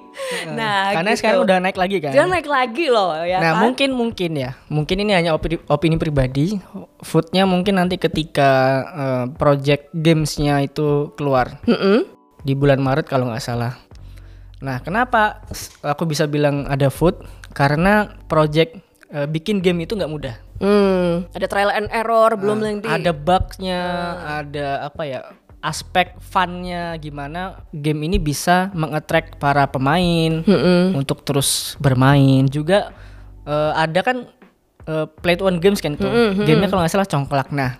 Nah, 0.54 0.94
Karena 0.94 1.10
gitu. 1.12 1.18
sekarang 1.18 1.40
udah 1.42 1.56
naik 1.58 1.78
lagi 1.78 1.96
kan. 1.98 2.12
Dia 2.14 2.24
naik 2.30 2.46
lagi 2.46 2.86
loh 2.86 3.10
ya 3.26 3.42
nah 3.42 3.52
kan? 3.58 3.62
mungkin 3.66 3.90
mungkin 3.92 4.30
ya, 4.38 4.50
mungkin 4.70 4.96
ini 5.02 5.12
hanya 5.18 5.34
opini, 5.34 5.58
opini 5.66 5.98
pribadi. 5.98 6.54
Foodnya 7.02 7.42
mungkin 7.44 7.82
nanti 7.82 7.98
ketika 7.98 8.50
eh, 8.94 9.24
project 9.34 9.90
gamesnya 9.90 10.62
itu 10.62 11.10
keluar 11.18 11.58
Mm-mm. 11.66 12.06
di 12.46 12.54
bulan 12.54 12.78
Maret 12.78 13.10
kalau 13.10 13.26
nggak 13.28 13.42
salah. 13.42 13.74
Nah 14.62 14.78
kenapa 14.82 15.42
aku 15.82 16.06
bisa 16.06 16.30
bilang 16.30 16.66
ada 16.70 16.88
food? 16.88 17.18
Karena 17.50 18.14
project 18.30 18.78
eh, 19.10 19.26
bikin 19.26 19.58
game 19.58 19.82
itu 19.82 19.98
nggak 19.98 20.12
mudah. 20.12 20.36
Hmm, 20.58 21.30
ada 21.30 21.46
trial 21.46 21.70
and 21.70 21.86
error 21.94 22.34
belum 22.34 22.58
Nah, 22.58 22.66
nanti. 22.74 22.90
Ada 22.90 23.14
bugnya, 23.14 23.82
ada 24.42 24.90
apa 24.90 25.02
ya? 25.06 25.20
Aspek 25.58 26.14
funnya 26.22 26.94
gimana 27.02 27.66
game 27.74 28.06
ini 28.06 28.22
bisa 28.22 28.70
mengattract 28.78 29.42
para 29.42 29.66
pemain 29.66 30.46
Mm-mm. 30.46 30.94
untuk 30.94 31.26
terus 31.26 31.74
bermain. 31.82 32.46
Juga 32.46 32.94
eh, 33.42 33.72
ada 33.74 34.00
kan 34.06 34.30
eh, 34.86 35.06
play 35.18 35.34
to 35.34 35.50
earn 35.50 35.58
games 35.58 35.82
kan 35.82 35.98
itu. 35.98 36.06
Gamenya 36.46 36.70
kalau 36.70 36.86
nggak 36.86 36.94
salah 36.94 37.10
congklak. 37.10 37.50
Nah 37.50 37.76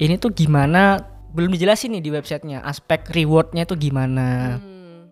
ini 0.00 0.16
tuh 0.16 0.32
gimana? 0.32 1.04
Belum 1.28 1.52
dijelasin 1.52 1.94
nih 1.94 2.02
di 2.02 2.10
websitenya. 2.10 2.64
Aspek 2.64 3.12
rewardnya 3.12 3.68
tuh 3.68 3.76
gimana? 3.76 4.56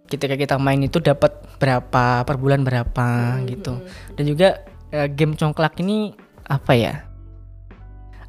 Ketika 0.08 0.34
kita 0.40 0.56
main 0.56 0.80
itu 0.80 1.02
dapat 1.02 1.36
berapa 1.60 2.24
per 2.24 2.36
bulan 2.40 2.64
berapa 2.64 3.38
gitu. 3.44 3.78
Dan 4.16 4.24
juga 4.24 4.64
eh, 4.90 5.06
game 5.12 5.36
congklak 5.36 5.78
ini 5.84 6.16
apa 6.48 6.72
ya? 6.74 7.05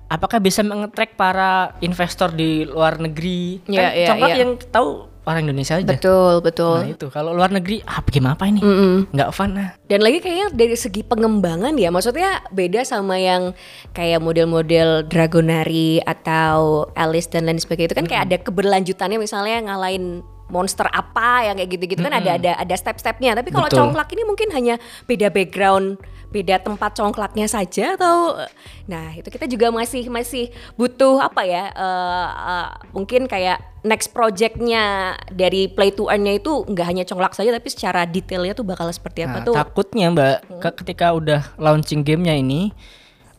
Apakah 0.08 0.40
bisa 0.40 0.64
mengetrack 0.64 1.20
para 1.20 1.76
investor 1.84 2.32
di 2.32 2.64
luar 2.64 2.96
negeri? 2.96 3.60
Iya, 3.68 3.92
kan 3.92 4.16
congklak 4.16 4.30
iya. 4.32 4.40
yang 4.40 4.52
tahu 4.72 4.90
orang 5.28 5.44
Indonesia 5.44 5.76
aja. 5.76 5.84
Betul, 5.84 6.40
betul. 6.40 6.80
Nah 6.80 6.92
itu 6.96 7.08
kalau 7.12 7.36
luar 7.36 7.52
negeri 7.52 7.84
ah 7.84 8.00
game 8.08 8.32
apa 8.32 8.48
ini? 8.48 8.64
Mm-mm. 8.64 9.12
Nggak 9.12 9.30
fun 9.36 9.60
nah. 9.60 9.76
Dan 9.92 10.00
lagi 10.00 10.24
kayaknya 10.24 10.48
dari 10.56 10.76
segi 10.80 11.04
pengembangan 11.04 11.76
ya, 11.76 11.92
maksudnya 11.92 12.40
beda 12.56 12.88
sama 12.88 13.20
yang 13.20 13.52
kayak 13.92 14.24
model-model 14.24 15.04
Dragonari 15.12 16.00
atau 16.08 16.88
Alice 16.96 17.28
dan 17.28 17.44
lain 17.44 17.60
sebagainya 17.60 17.92
itu 17.92 17.98
kan 18.00 18.08
kayak 18.08 18.24
ada 18.32 18.38
keberlanjutannya 18.40 19.20
misalnya 19.20 19.68
ngalahin 19.68 20.24
monster 20.48 20.88
apa 20.96 21.44
yang 21.44 21.60
kayak 21.60 21.76
gitu-gitu 21.76 22.02
kan 22.08 22.16
ada 22.24 22.40
ada 22.40 22.56
ada 22.56 22.76
step-stepnya. 22.80 23.36
Tapi 23.36 23.52
kalau 23.52 23.68
congklak 23.68 24.08
ini 24.16 24.24
mungkin 24.24 24.48
hanya 24.56 24.80
beda 25.04 25.28
background, 25.28 26.00
beda 26.28 26.60
tempat 26.60 26.92
congklaknya 26.94 27.46
saja 27.46 27.96
atau 27.96 28.36
nah 28.84 29.12
itu 29.12 29.28
kita 29.28 29.46
juga 29.46 29.68
masih 29.70 30.08
masih 30.08 30.48
butuh 30.74 31.20
apa 31.20 31.42
ya? 31.42 31.70
eh, 31.70 32.30
eh, 32.30 32.68
mungkin 32.92 33.26
kayak 33.26 33.58
next 33.82 34.12
projectnya 34.12 35.16
dari 35.30 35.68
play 35.68 35.90
to 35.90 36.06
earn-nya 36.06 36.36
itu 36.36 36.64
nggak 36.64 36.84
hanya 36.86 37.04
congklak 37.04 37.32
saja 37.32 37.50
tapi 37.50 37.68
secara 37.68 38.04
detailnya 38.04 38.52
tuh 38.52 38.64
bakal 38.64 38.88
seperti 38.90 39.24
apa 39.24 39.40
Nah, 39.40 39.46
tuh? 39.46 39.56
takutnya 39.56 40.08
Mbak 40.10 40.36
ke- 40.60 40.76
ketika 40.84 41.12
udah 41.12 41.42
launching 41.56 42.02
gamenya 42.02 42.36
ini 42.36 42.76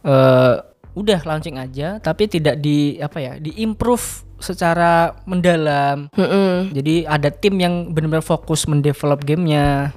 eh 0.00 0.54
udah 0.96 1.20
launching 1.24 1.60
aja 1.60 1.98
tapi 2.00 2.30
tidak 2.30 2.60
di 2.60 2.96
apa 3.02 3.18
ya 3.18 3.32
diimprove 3.36 4.28
secara 4.38 5.18
mendalam. 5.26 6.06
Mm-mm. 6.14 6.70
jadi 6.70 7.10
ada 7.10 7.28
tim 7.34 7.58
yang 7.58 7.90
benar-benar 7.90 8.22
fokus 8.22 8.70
mendevelop 8.70 9.26
gamenya 9.26 9.90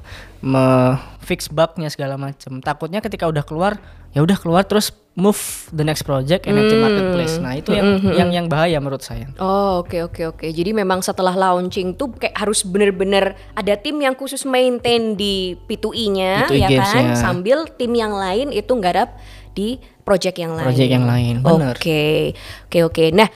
fix 1.21 1.45
bugnya 1.45 1.93
segala 1.93 2.17
macam 2.17 2.57
takutnya 2.57 2.97
ketika 3.05 3.29
udah 3.29 3.45
keluar 3.45 3.77
ya 4.11 4.25
udah 4.25 4.35
keluar 4.41 4.65
terus 4.65 4.91
move 5.11 5.67
the 5.75 5.83
next 5.83 6.07
project 6.07 6.47
NFT 6.47 6.79
marketplace. 6.79 7.35
Nah 7.35 7.59
itu 7.59 7.75
yang 7.75 7.99
yang 8.15 8.29
yang 8.31 8.45
bahaya 8.47 8.79
menurut 8.79 9.03
saya. 9.03 9.27
Oh 9.43 9.83
oke 9.83 10.07
oke 10.07 10.23
oke. 10.35 10.47
Jadi 10.47 10.71
memang 10.71 11.03
setelah 11.03 11.35
launching 11.35 11.99
tuh 11.99 12.15
kayak 12.15 12.35
harus 12.39 12.63
bener-bener 12.63 13.35
ada 13.51 13.75
tim 13.75 13.99
yang 13.99 14.15
khusus 14.15 14.47
maintain 14.47 15.19
di 15.19 15.59
P2E-nya 15.67 16.47
P2E 16.47 16.63
ya 16.63 16.69
kan, 16.79 17.19
sambil 17.19 17.67
tim 17.75 17.91
yang 17.91 18.15
lain 18.15 18.55
itu 18.55 18.71
nggarap 18.71 19.19
di 19.53 19.79
project 20.03 20.37
yang 20.39 20.55
lain. 20.57 20.67
project 20.67 20.91
yang 20.91 21.05
lain 21.05 21.35
benar 21.43 21.75
Oke 21.77 22.35
oke 22.69 22.79
oke. 22.87 23.05
Nah 23.11 23.29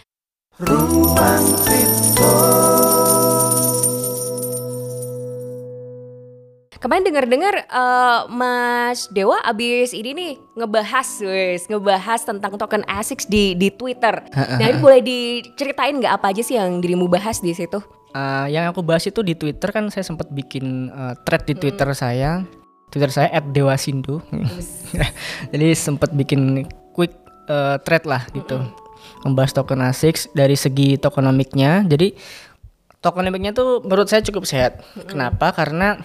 Kemarin 6.85 7.01
dengar-dengar 7.01 7.65
eh, 7.65 8.21
Mas 8.29 9.09
Dewa 9.09 9.41
abis 9.41 9.89
ini 9.89 10.13
nih 10.13 10.31
ngebahas 10.53 11.17
wes, 11.25 11.65
ngebahas 11.65 12.21
tentang 12.21 12.61
token 12.61 12.85
ASICS 12.85 13.25
di 13.25 13.57
di 13.57 13.73
Twitter. 13.73 14.21
Nah, 14.29 14.61
ini 14.69 14.77
boleh 14.77 15.01
diceritain 15.01 15.97
nggak 15.97 16.13
apa 16.21 16.29
aja 16.29 16.45
sih 16.45 16.61
yang 16.61 16.85
dirimu 16.85 17.09
bahas 17.09 17.41
di 17.41 17.57
situ? 17.57 17.81
Uh, 18.13 18.45
yang 18.53 18.69
aku 18.69 18.85
bahas 18.85 19.01
itu 19.03 19.25
di 19.25 19.33
Twitter 19.33 19.73
kan 19.73 19.89
saya 19.89 20.05
sempat 20.05 20.29
bikin 20.29 20.93
uh, 20.93 21.17
thread 21.25 21.49
di 21.49 21.57
Twitter 21.57 21.89
saya. 21.97 22.45
Twitter 22.89 23.11
saya 23.11 23.29
@dewasindo. 23.43 24.21
Jadi 25.51 25.67
sempat 25.75 26.13
bikin 26.15 26.65
quick 26.95 27.15
uh, 27.49 27.77
thread 27.83 28.05
lah 28.07 28.23
gitu. 28.31 28.61
Membahas 29.27 29.53
token 29.53 29.81
ASICS 29.85 30.33
dari 30.33 30.55
segi 30.57 30.97
tokenomiknya. 31.01 31.85
Jadi 31.85 32.15
tokenomiknya 33.01 33.53
tuh 33.53 33.85
menurut 33.85 34.09
saya 34.09 34.23
cukup 34.25 34.47
sehat. 34.47 34.81
Kenapa? 35.05 35.53
Karena 35.53 35.99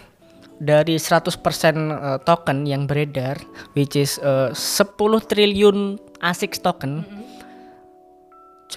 dari 0.61 1.01
100% 1.01 1.33
uh, 1.33 2.21
token 2.21 2.69
yang 2.69 2.85
beredar 2.85 3.41
which 3.73 3.97
is 3.97 4.21
uh, 4.21 4.53
10 4.53 4.93
triliun 5.25 5.97
ASICS 6.21 6.61
token 6.61 7.01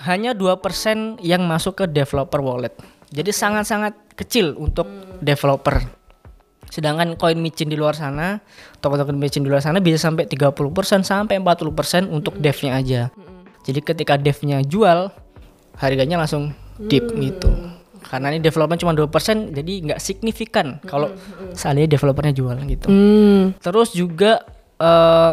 hanya 0.02 0.34
2% 0.34 1.22
yang 1.22 1.46
masuk 1.46 1.84
ke 1.84 1.86
developer 1.86 2.42
wallet. 2.42 2.74
Jadi 3.14 3.30
sangat-sangat 3.30 3.94
kecil 4.18 4.58
untuk 4.58 4.90
developer. 5.22 5.86
Sedangkan 6.74 7.14
koin 7.14 7.38
micin 7.38 7.70
di 7.70 7.78
luar 7.78 7.94
sana, 7.94 8.42
token-token 8.82 9.14
micin 9.14 9.46
di 9.46 9.50
luar 9.54 9.62
sana 9.62 9.78
bisa 9.78 10.02
sampai 10.02 10.26
30% 10.26 10.58
sampai 11.06 11.38
40% 11.38 12.10
untuk 12.10 12.34
devnya 12.42 12.74
aja. 12.74 13.02
Jadi 13.62 13.80
ketika 13.80 14.18
devnya 14.18 14.58
jual, 14.60 15.14
harganya 15.78 16.18
langsung 16.18 16.50
dip 16.82 17.14
gitu. 17.14 17.54
Karena 18.02 18.34
ini 18.34 18.42
developer 18.42 18.74
cuma 18.76 18.92
2%, 18.92 19.54
jadi 19.54 19.74
nggak 19.86 20.00
signifikan 20.02 20.82
kalau 20.84 21.14
seandainya 21.54 21.94
developernya 21.94 22.34
jual 22.34 22.58
gitu. 22.66 22.90
Hmm. 22.90 23.54
Terus 23.62 23.94
juga 23.94 24.42
eh 24.76 25.32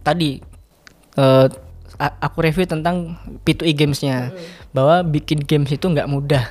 tadi 0.00 0.38
eh, 1.18 1.46
a- 1.98 2.16
aku 2.22 2.38
review 2.40 2.64
tentang 2.64 3.18
P2E 3.42 3.74
gamesnya 3.74 4.30
bahwa 4.70 5.02
bikin 5.02 5.42
games 5.42 5.68
itu 5.68 5.84
nggak 5.84 6.06
mudah. 6.06 6.46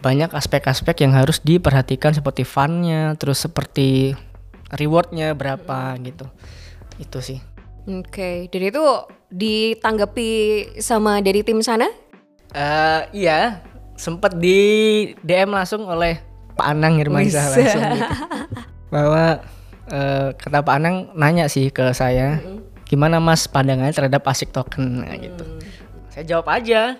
Banyak 0.00 0.32
aspek-aspek 0.32 1.04
yang 1.04 1.12
harus 1.12 1.44
diperhatikan 1.44 2.16
seperti 2.16 2.48
funnya, 2.48 3.12
terus 3.20 3.44
seperti 3.44 4.16
rewardnya 4.72 5.36
berapa 5.36 5.96
gitu. 6.00 6.24
Itu 6.96 7.20
sih. 7.20 7.40
Oke, 7.88 8.48
dan 8.52 8.62
itu 8.64 8.84
ditanggapi 9.32 10.30
sama 10.80 11.20
dari 11.24 11.40
tim 11.44 11.60
sana? 11.64 11.88
eh 12.50 13.02
iya, 13.14 13.62
sempat 13.94 14.34
di 14.34 14.58
DM 15.22 15.54
langsung 15.54 15.86
oleh 15.86 16.18
Pak 16.58 16.66
Anang 16.66 16.98
Hirmansyah 16.98 17.46
Wis. 17.54 17.56
langsung 17.62 17.82
gitu. 17.94 18.06
Bahwa 18.94 19.24
eh, 19.86 20.28
kata 20.34 20.58
Pak 20.66 20.74
Anang 20.74 21.14
nanya 21.14 21.46
sih 21.46 21.70
ke 21.70 21.94
saya, 21.94 22.42
gimana 22.90 23.22
Mas 23.22 23.46
pandangannya 23.46 23.94
terhadap 23.94 24.26
ASIC 24.26 24.50
token 24.50 25.06
Nah, 25.06 25.14
gitu. 25.14 25.46
Saya 26.10 26.24
jawab 26.26 26.50
aja. 26.50 26.98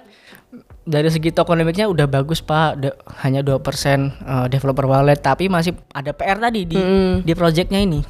Dari 0.81 1.07
segi 1.13 1.31
tokenomiknya 1.31 1.87
udah 1.87 2.09
bagus 2.09 2.41
Pak, 2.41 2.71
Da- 2.81 2.99
hanya 3.21 3.45
2% 3.45 3.61
eh, 3.61 4.47
developer 4.49 4.89
wallet, 4.89 5.21
tapi 5.21 5.47
masih 5.47 5.77
ada 5.93 6.11
PR 6.11 6.41
tadi 6.41 6.65
di 6.65 6.81
di 7.21 7.33
projectnya 7.37 7.79
ini. 7.79 8.01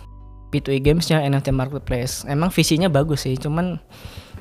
P2E 0.51 0.83
gamesnya 0.83 1.23
NFT 1.23 1.55
marketplace. 1.55 2.27
Emang 2.27 2.51
visinya 2.51 2.91
bagus 2.91 3.23
sih, 3.23 3.39
cuman 3.39 3.79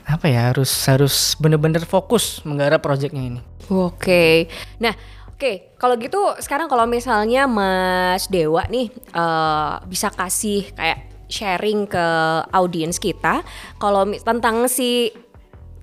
apa 0.09 0.25
ya 0.25 0.49
harus 0.49 0.73
harus 0.89 1.37
bener-bener 1.37 1.85
fokus 1.85 2.41
menggarap 2.41 2.81
projectnya 2.81 3.21
ini. 3.21 3.41
Oke. 3.69 4.49
Nah, 4.81 4.97
oke. 5.29 5.77
Kalau 5.77 5.93
gitu 6.01 6.17
sekarang 6.41 6.65
kalau 6.65 6.89
misalnya 6.89 7.45
Mas 7.45 8.25
Dewa 8.25 8.65
nih 8.65 8.89
eh, 8.93 9.73
bisa 9.85 10.09
kasih 10.09 10.73
kayak 10.73 11.09
sharing 11.29 11.85
ke 11.85 12.05
audiens 12.49 12.97
kita 12.97 13.45
kalau 13.77 14.09
tentang 14.25 14.65
si 14.65 15.13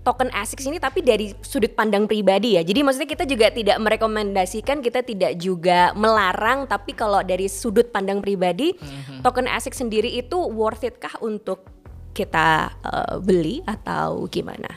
token 0.07 0.31
ASICS 0.31 0.71
ini 0.71 0.79
tapi 0.79 1.03
dari 1.03 1.35
sudut 1.43 1.75
pandang 1.75 2.07
pribadi 2.07 2.55
ya. 2.55 2.63
Jadi 2.63 2.87
maksudnya 2.87 3.11
kita 3.11 3.27
juga 3.27 3.51
tidak 3.51 3.83
merekomendasikan, 3.83 4.79
kita 4.79 5.03
tidak 5.03 5.35
juga 5.43 5.91
melarang, 5.99 6.71
tapi 6.71 6.95
kalau 6.95 7.27
dari 7.27 7.51
sudut 7.51 7.91
pandang 7.91 8.23
pribadi, 8.23 8.79
token 9.27 9.51
ASICS 9.51 9.83
sendiri 9.83 10.15
itu 10.15 10.39
worth 10.39 10.87
it 10.87 11.03
kah 11.03 11.19
untuk 11.19 11.67
kita 12.15 12.71
eh, 12.87 13.15
beli 13.19 13.67
atau 13.67 14.31
gimana? 14.31 14.71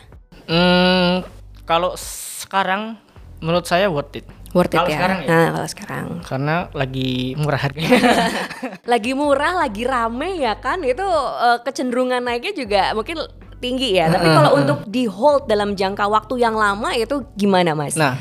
Hmm, 0.50 1.22
kalau 1.70 1.94
sekarang 1.94 2.98
menurut 3.38 3.70
saya 3.70 3.86
worth 3.86 4.18
it. 4.18 4.26
Worth 4.50 4.74
it 4.74 4.82
ya. 4.90 4.98
sekarang 4.98 5.20
ya. 5.24 5.30
Nah, 5.30 5.48
kalau 5.54 5.70
sekarang. 5.70 6.06
Karena 6.26 6.56
lagi 6.74 7.38
murah 7.38 7.62
harganya. 7.62 8.02
lagi 8.98 9.12
murah, 9.14 9.54
lagi 9.62 9.86
rame 9.86 10.42
ya 10.42 10.58
kan, 10.58 10.82
itu 10.82 11.06
eh, 11.46 11.62
kecenderungan 11.62 12.26
naiknya 12.26 12.54
juga 12.58 12.82
mungkin 12.98 13.22
tinggi 13.60 13.96
ya. 13.96 14.10
Tapi 14.10 14.28
kalau 14.28 14.52
untuk 14.58 14.80
di 14.88 15.06
hold 15.06 15.46
dalam 15.46 15.76
jangka 15.76 16.08
waktu 16.08 16.42
yang 16.42 16.56
lama 16.56 16.96
itu 16.96 17.24
gimana 17.36 17.76
mas? 17.76 17.96
nah, 18.00 18.20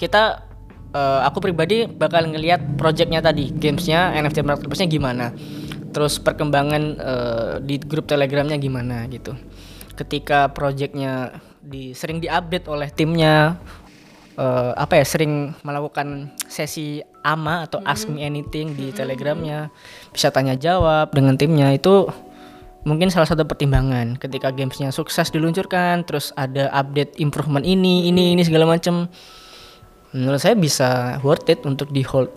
kita 0.00 0.42
eh, 0.96 1.20
aku 1.24 1.38
pribadi 1.44 1.86
bakal 1.86 2.26
ngelihat 2.26 2.80
projectnya 2.80 3.20
tadi, 3.20 3.52
gamesnya, 3.52 4.16
NFT 4.16 4.42
marketplace-nya 4.42 4.88
gimana. 4.90 5.26
Terus 5.92 6.18
perkembangan 6.18 6.82
eh, 6.96 7.54
di 7.62 7.76
grup 7.78 8.08
Telegramnya 8.08 8.56
gimana 8.56 9.04
gitu. 9.06 9.36
Ketika 9.94 10.48
projectnya 10.50 11.36
di 11.60 11.92
sering 11.92 12.24
diupdate 12.24 12.66
oleh 12.72 12.88
timnya 12.88 13.60
eh, 14.40 14.72
apa 14.74 14.96
ya 14.96 15.04
sering 15.04 15.52
melakukan 15.60 16.32
sesi 16.48 17.04
ama 17.20 17.68
atau 17.68 17.84
ask 17.84 18.08
me 18.08 18.24
anything 18.24 18.72
di 18.72 18.96
telegramnya 18.96 19.68
bisa 20.08 20.32
tanya 20.32 20.56
jawab 20.56 21.12
dengan 21.12 21.36
timnya 21.36 21.68
itu 21.76 22.08
mungkin 22.84 23.12
salah 23.12 23.28
satu 23.28 23.44
pertimbangan. 23.44 24.16
Ketika 24.16 24.52
gamesnya 24.54 24.92
sukses 24.94 25.28
diluncurkan 25.32 26.04
terus 26.08 26.32
ada 26.36 26.72
update 26.72 27.20
improvement 27.20 27.64
ini 27.64 28.08
ini 28.08 28.34
ini 28.36 28.42
segala 28.44 28.64
macam 28.68 29.08
menurut 30.10 30.40
saya 30.42 30.58
bisa 30.58 31.18
worth 31.22 31.46
it 31.50 31.62
untuk 31.66 31.90
di 31.94 32.02
hold 32.02 32.30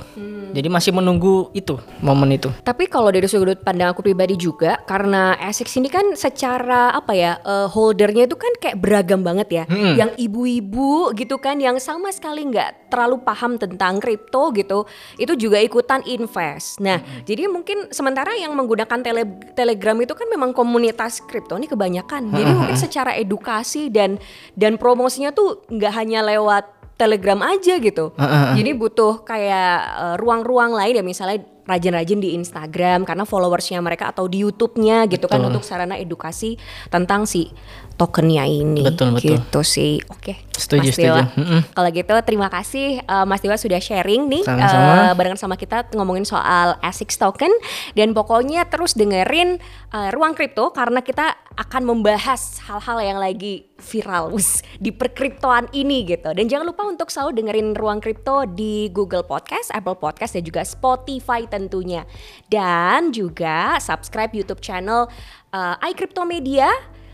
jadi 0.53 0.70
masih 0.70 0.94
menunggu 0.94 1.50
itu 1.58 1.82
momen 2.00 2.38
itu 2.38 2.53
Tapi 2.62 2.86
kalau 2.86 3.10
dari 3.10 3.25
sudut 3.25 3.58
pandang 3.65 3.89
aku 3.89 4.06
pribadi 4.06 4.38
juga, 4.38 4.77
karena 4.86 5.34
ASICS 5.42 5.82
ini 5.82 5.89
kan 5.89 6.13
secara 6.13 6.94
apa 6.94 7.18
ya 7.18 7.42
eh, 7.42 7.68
holdernya 7.68 8.30
itu 8.30 8.38
kan 8.38 8.53
kayak 8.62 8.77
beragam 8.77 9.25
banget 9.25 9.50
ya. 9.50 9.63
Yang 9.98 10.13
ibu-ibu 10.30 11.12
gitu 11.18 11.42
kan, 11.42 11.58
yang 11.58 11.82
sama 11.82 12.13
sekali 12.13 12.46
nggak 12.46 12.94
terlalu 12.94 13.25
paham 13.25 13.58
tentang 13.58 13.98
kripto 13.98 14.53
gitu, 14.53 14.86
itu 15.18 15.34
juga 15.34 15.58
ikutan 15.58 16.06
invest. 16.06 16.77
Nah, 16.77 17.01
jadi 17.25 17.50
mungkin 17.50 17.89
sementara 17.89 18.38
yang 18.38 18.53
menggunakan 18.53 19.01
tele- 19.01 19.42
Telegram 19.58 19.98
itu 19.98 20.13
kan 20.13 20.30
memang 20.30 20.53
komunitas 20.53 21.25
kripto 21.25 21.58
ini 21.58 21.65
kebanyakan. 21.65 22.30
Jadi 22.30 22.51
mungkin 22.53 22.77
secara 22.77 23.18
edukasi 23.18 23.89
dan 23.89 24.22
dan 24.53 24.77
promosinya 24.77 25.34
tuh 25.34 25.65
nggak 25.74 25.94
hanya 25.98 26.22
lewat 26.22 26.82
Telegram 26.93 27.39
aja 27.41 27.81
gitu. 27.81 28.13
Uh, 28.13 28.23
uh, 28.23 28.33
uh. 28.33 28.53
Jadi 28.53 28.71
butuh 28.77 29.25
kayak 29.25 29.75
eh, 29.81 30.15
ruang-ruang 30.21 30.77
lain 30.77 31.01
ya 31.01 31.03
misalnya 31.03 31.41
rajin-rajin 31.63 32.19
di 32.19 32.35
Instagram 32.35 33.07
karena 33.07 33.23
followersnya 33.23 33.79
mereka 33.79 34.12
atau 34.12 34.27
di 34.27 34.43
YouTube-nya 34.43 35.07
gitu 35.07 35.31
kan 35.31 35.39
Betul. 35.39 35.50
untuk 35.55 35.63
sarana 35.63 35.95
edukasi 35.95 36.59
tentang 36.91 37.23
si 37.23 37.47
tokennya 37.93 38.43
ini. 38.50 38.81
Betul, 38.81 39.13
betul. 39.15 39.38
Gitu 39.38 39.59
sih. 39.62 39.93
Oke. 40.09 40.41
Setuju, 40.53 40.93
Mas 40.93 40.97
Dewa. 40.97 41.23
setuju. 41.25 41.65
Kalau 41.73 41.89
gitu 41.89 42.13
terima 42.25 42.47
kasih 42.50 43.01
eh, 43.01 43.25
Mas 43.25 43.41
Dewa 43.41 43.57
sudah 43.57 43.81
sharing 43.81 44.29
nih 44.29 44.43
Sama-sama. 44.45 44.93
eh, 45.09 45.13
barengan 45.17 45.39
sama 45.39 45.55
kita 45.57 45.89
ngomongin 45.97 46.25
soal 46.25 46.77
ASICS 46.81 47.17
token 47.17 47.50
dan 47.97 48.13
pokoknya 48.13 48.69
terus 48.69 48.93
dengerin 48.93 49.57
eh, 49.89 50.09
Ruang 50.13 50.38
Kripto 50.38 50.69
karena 50.69 51.01
kita 51.01 51.33
akan 51.53 51.85
membahas 51.85 52.62
hal-hal 52.65 52.97
yang 53.01 53.19
lagi 53.21 53.69
viral 53.77 54.33
di 54.81 54.89
perkriptoan 54.89 55.69
ini 55.73 56.01
gitu. 56.05 56.33
Dan 56.33 56.50
jangan 56.50 56.65
lupa 56.69 56.85
untuk 56.85 57.13
selalu 57.13 57.38
dengerin 57.38 57.77
Ruang 57.77 58.01
Kripto 58.01 58.45
di 58.50 58.89
Google 58.89 59.25
Podcast, 59.25 59.69
Apple 59.69 59.97
Podcast 59.97 60.33
dan 60.33 60.43
juga 60.45 60.62
Spotify 60.65 61.45
tentunya. 61.45 62.05
Dan 62.50 63.13
juga 63.13 63.77
subscribe 63.77 64.33
YouTube 64.33 64.62
channel 64.62 65.05
eh, 65.53 65.89
iCrypto 65.93 66.25
Media 66.25 66.69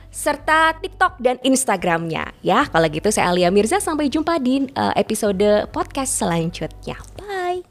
serta 0.10 0.74
TikTok 0.82 1.22
dan 1.22 1.38
Instagramnya 1.46 2.34
ya. 2.42 2.66
Kalau 2.68 2.90
gitu 2.90 3.14
saya 3.14 3.32
Alia 3.32 3.54
Mirza 3.54 3.78
sampai 3.78 4.10
jumpa 4.10 4.42
di 4.42 4.66
eh, 4.68 4.94
episode 4.98 5.70
podcast 5.70 6.20
selanjutnya. 6.20 6.98
Bye. 7.16 7.64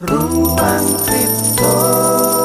Kripto 0.00 2.39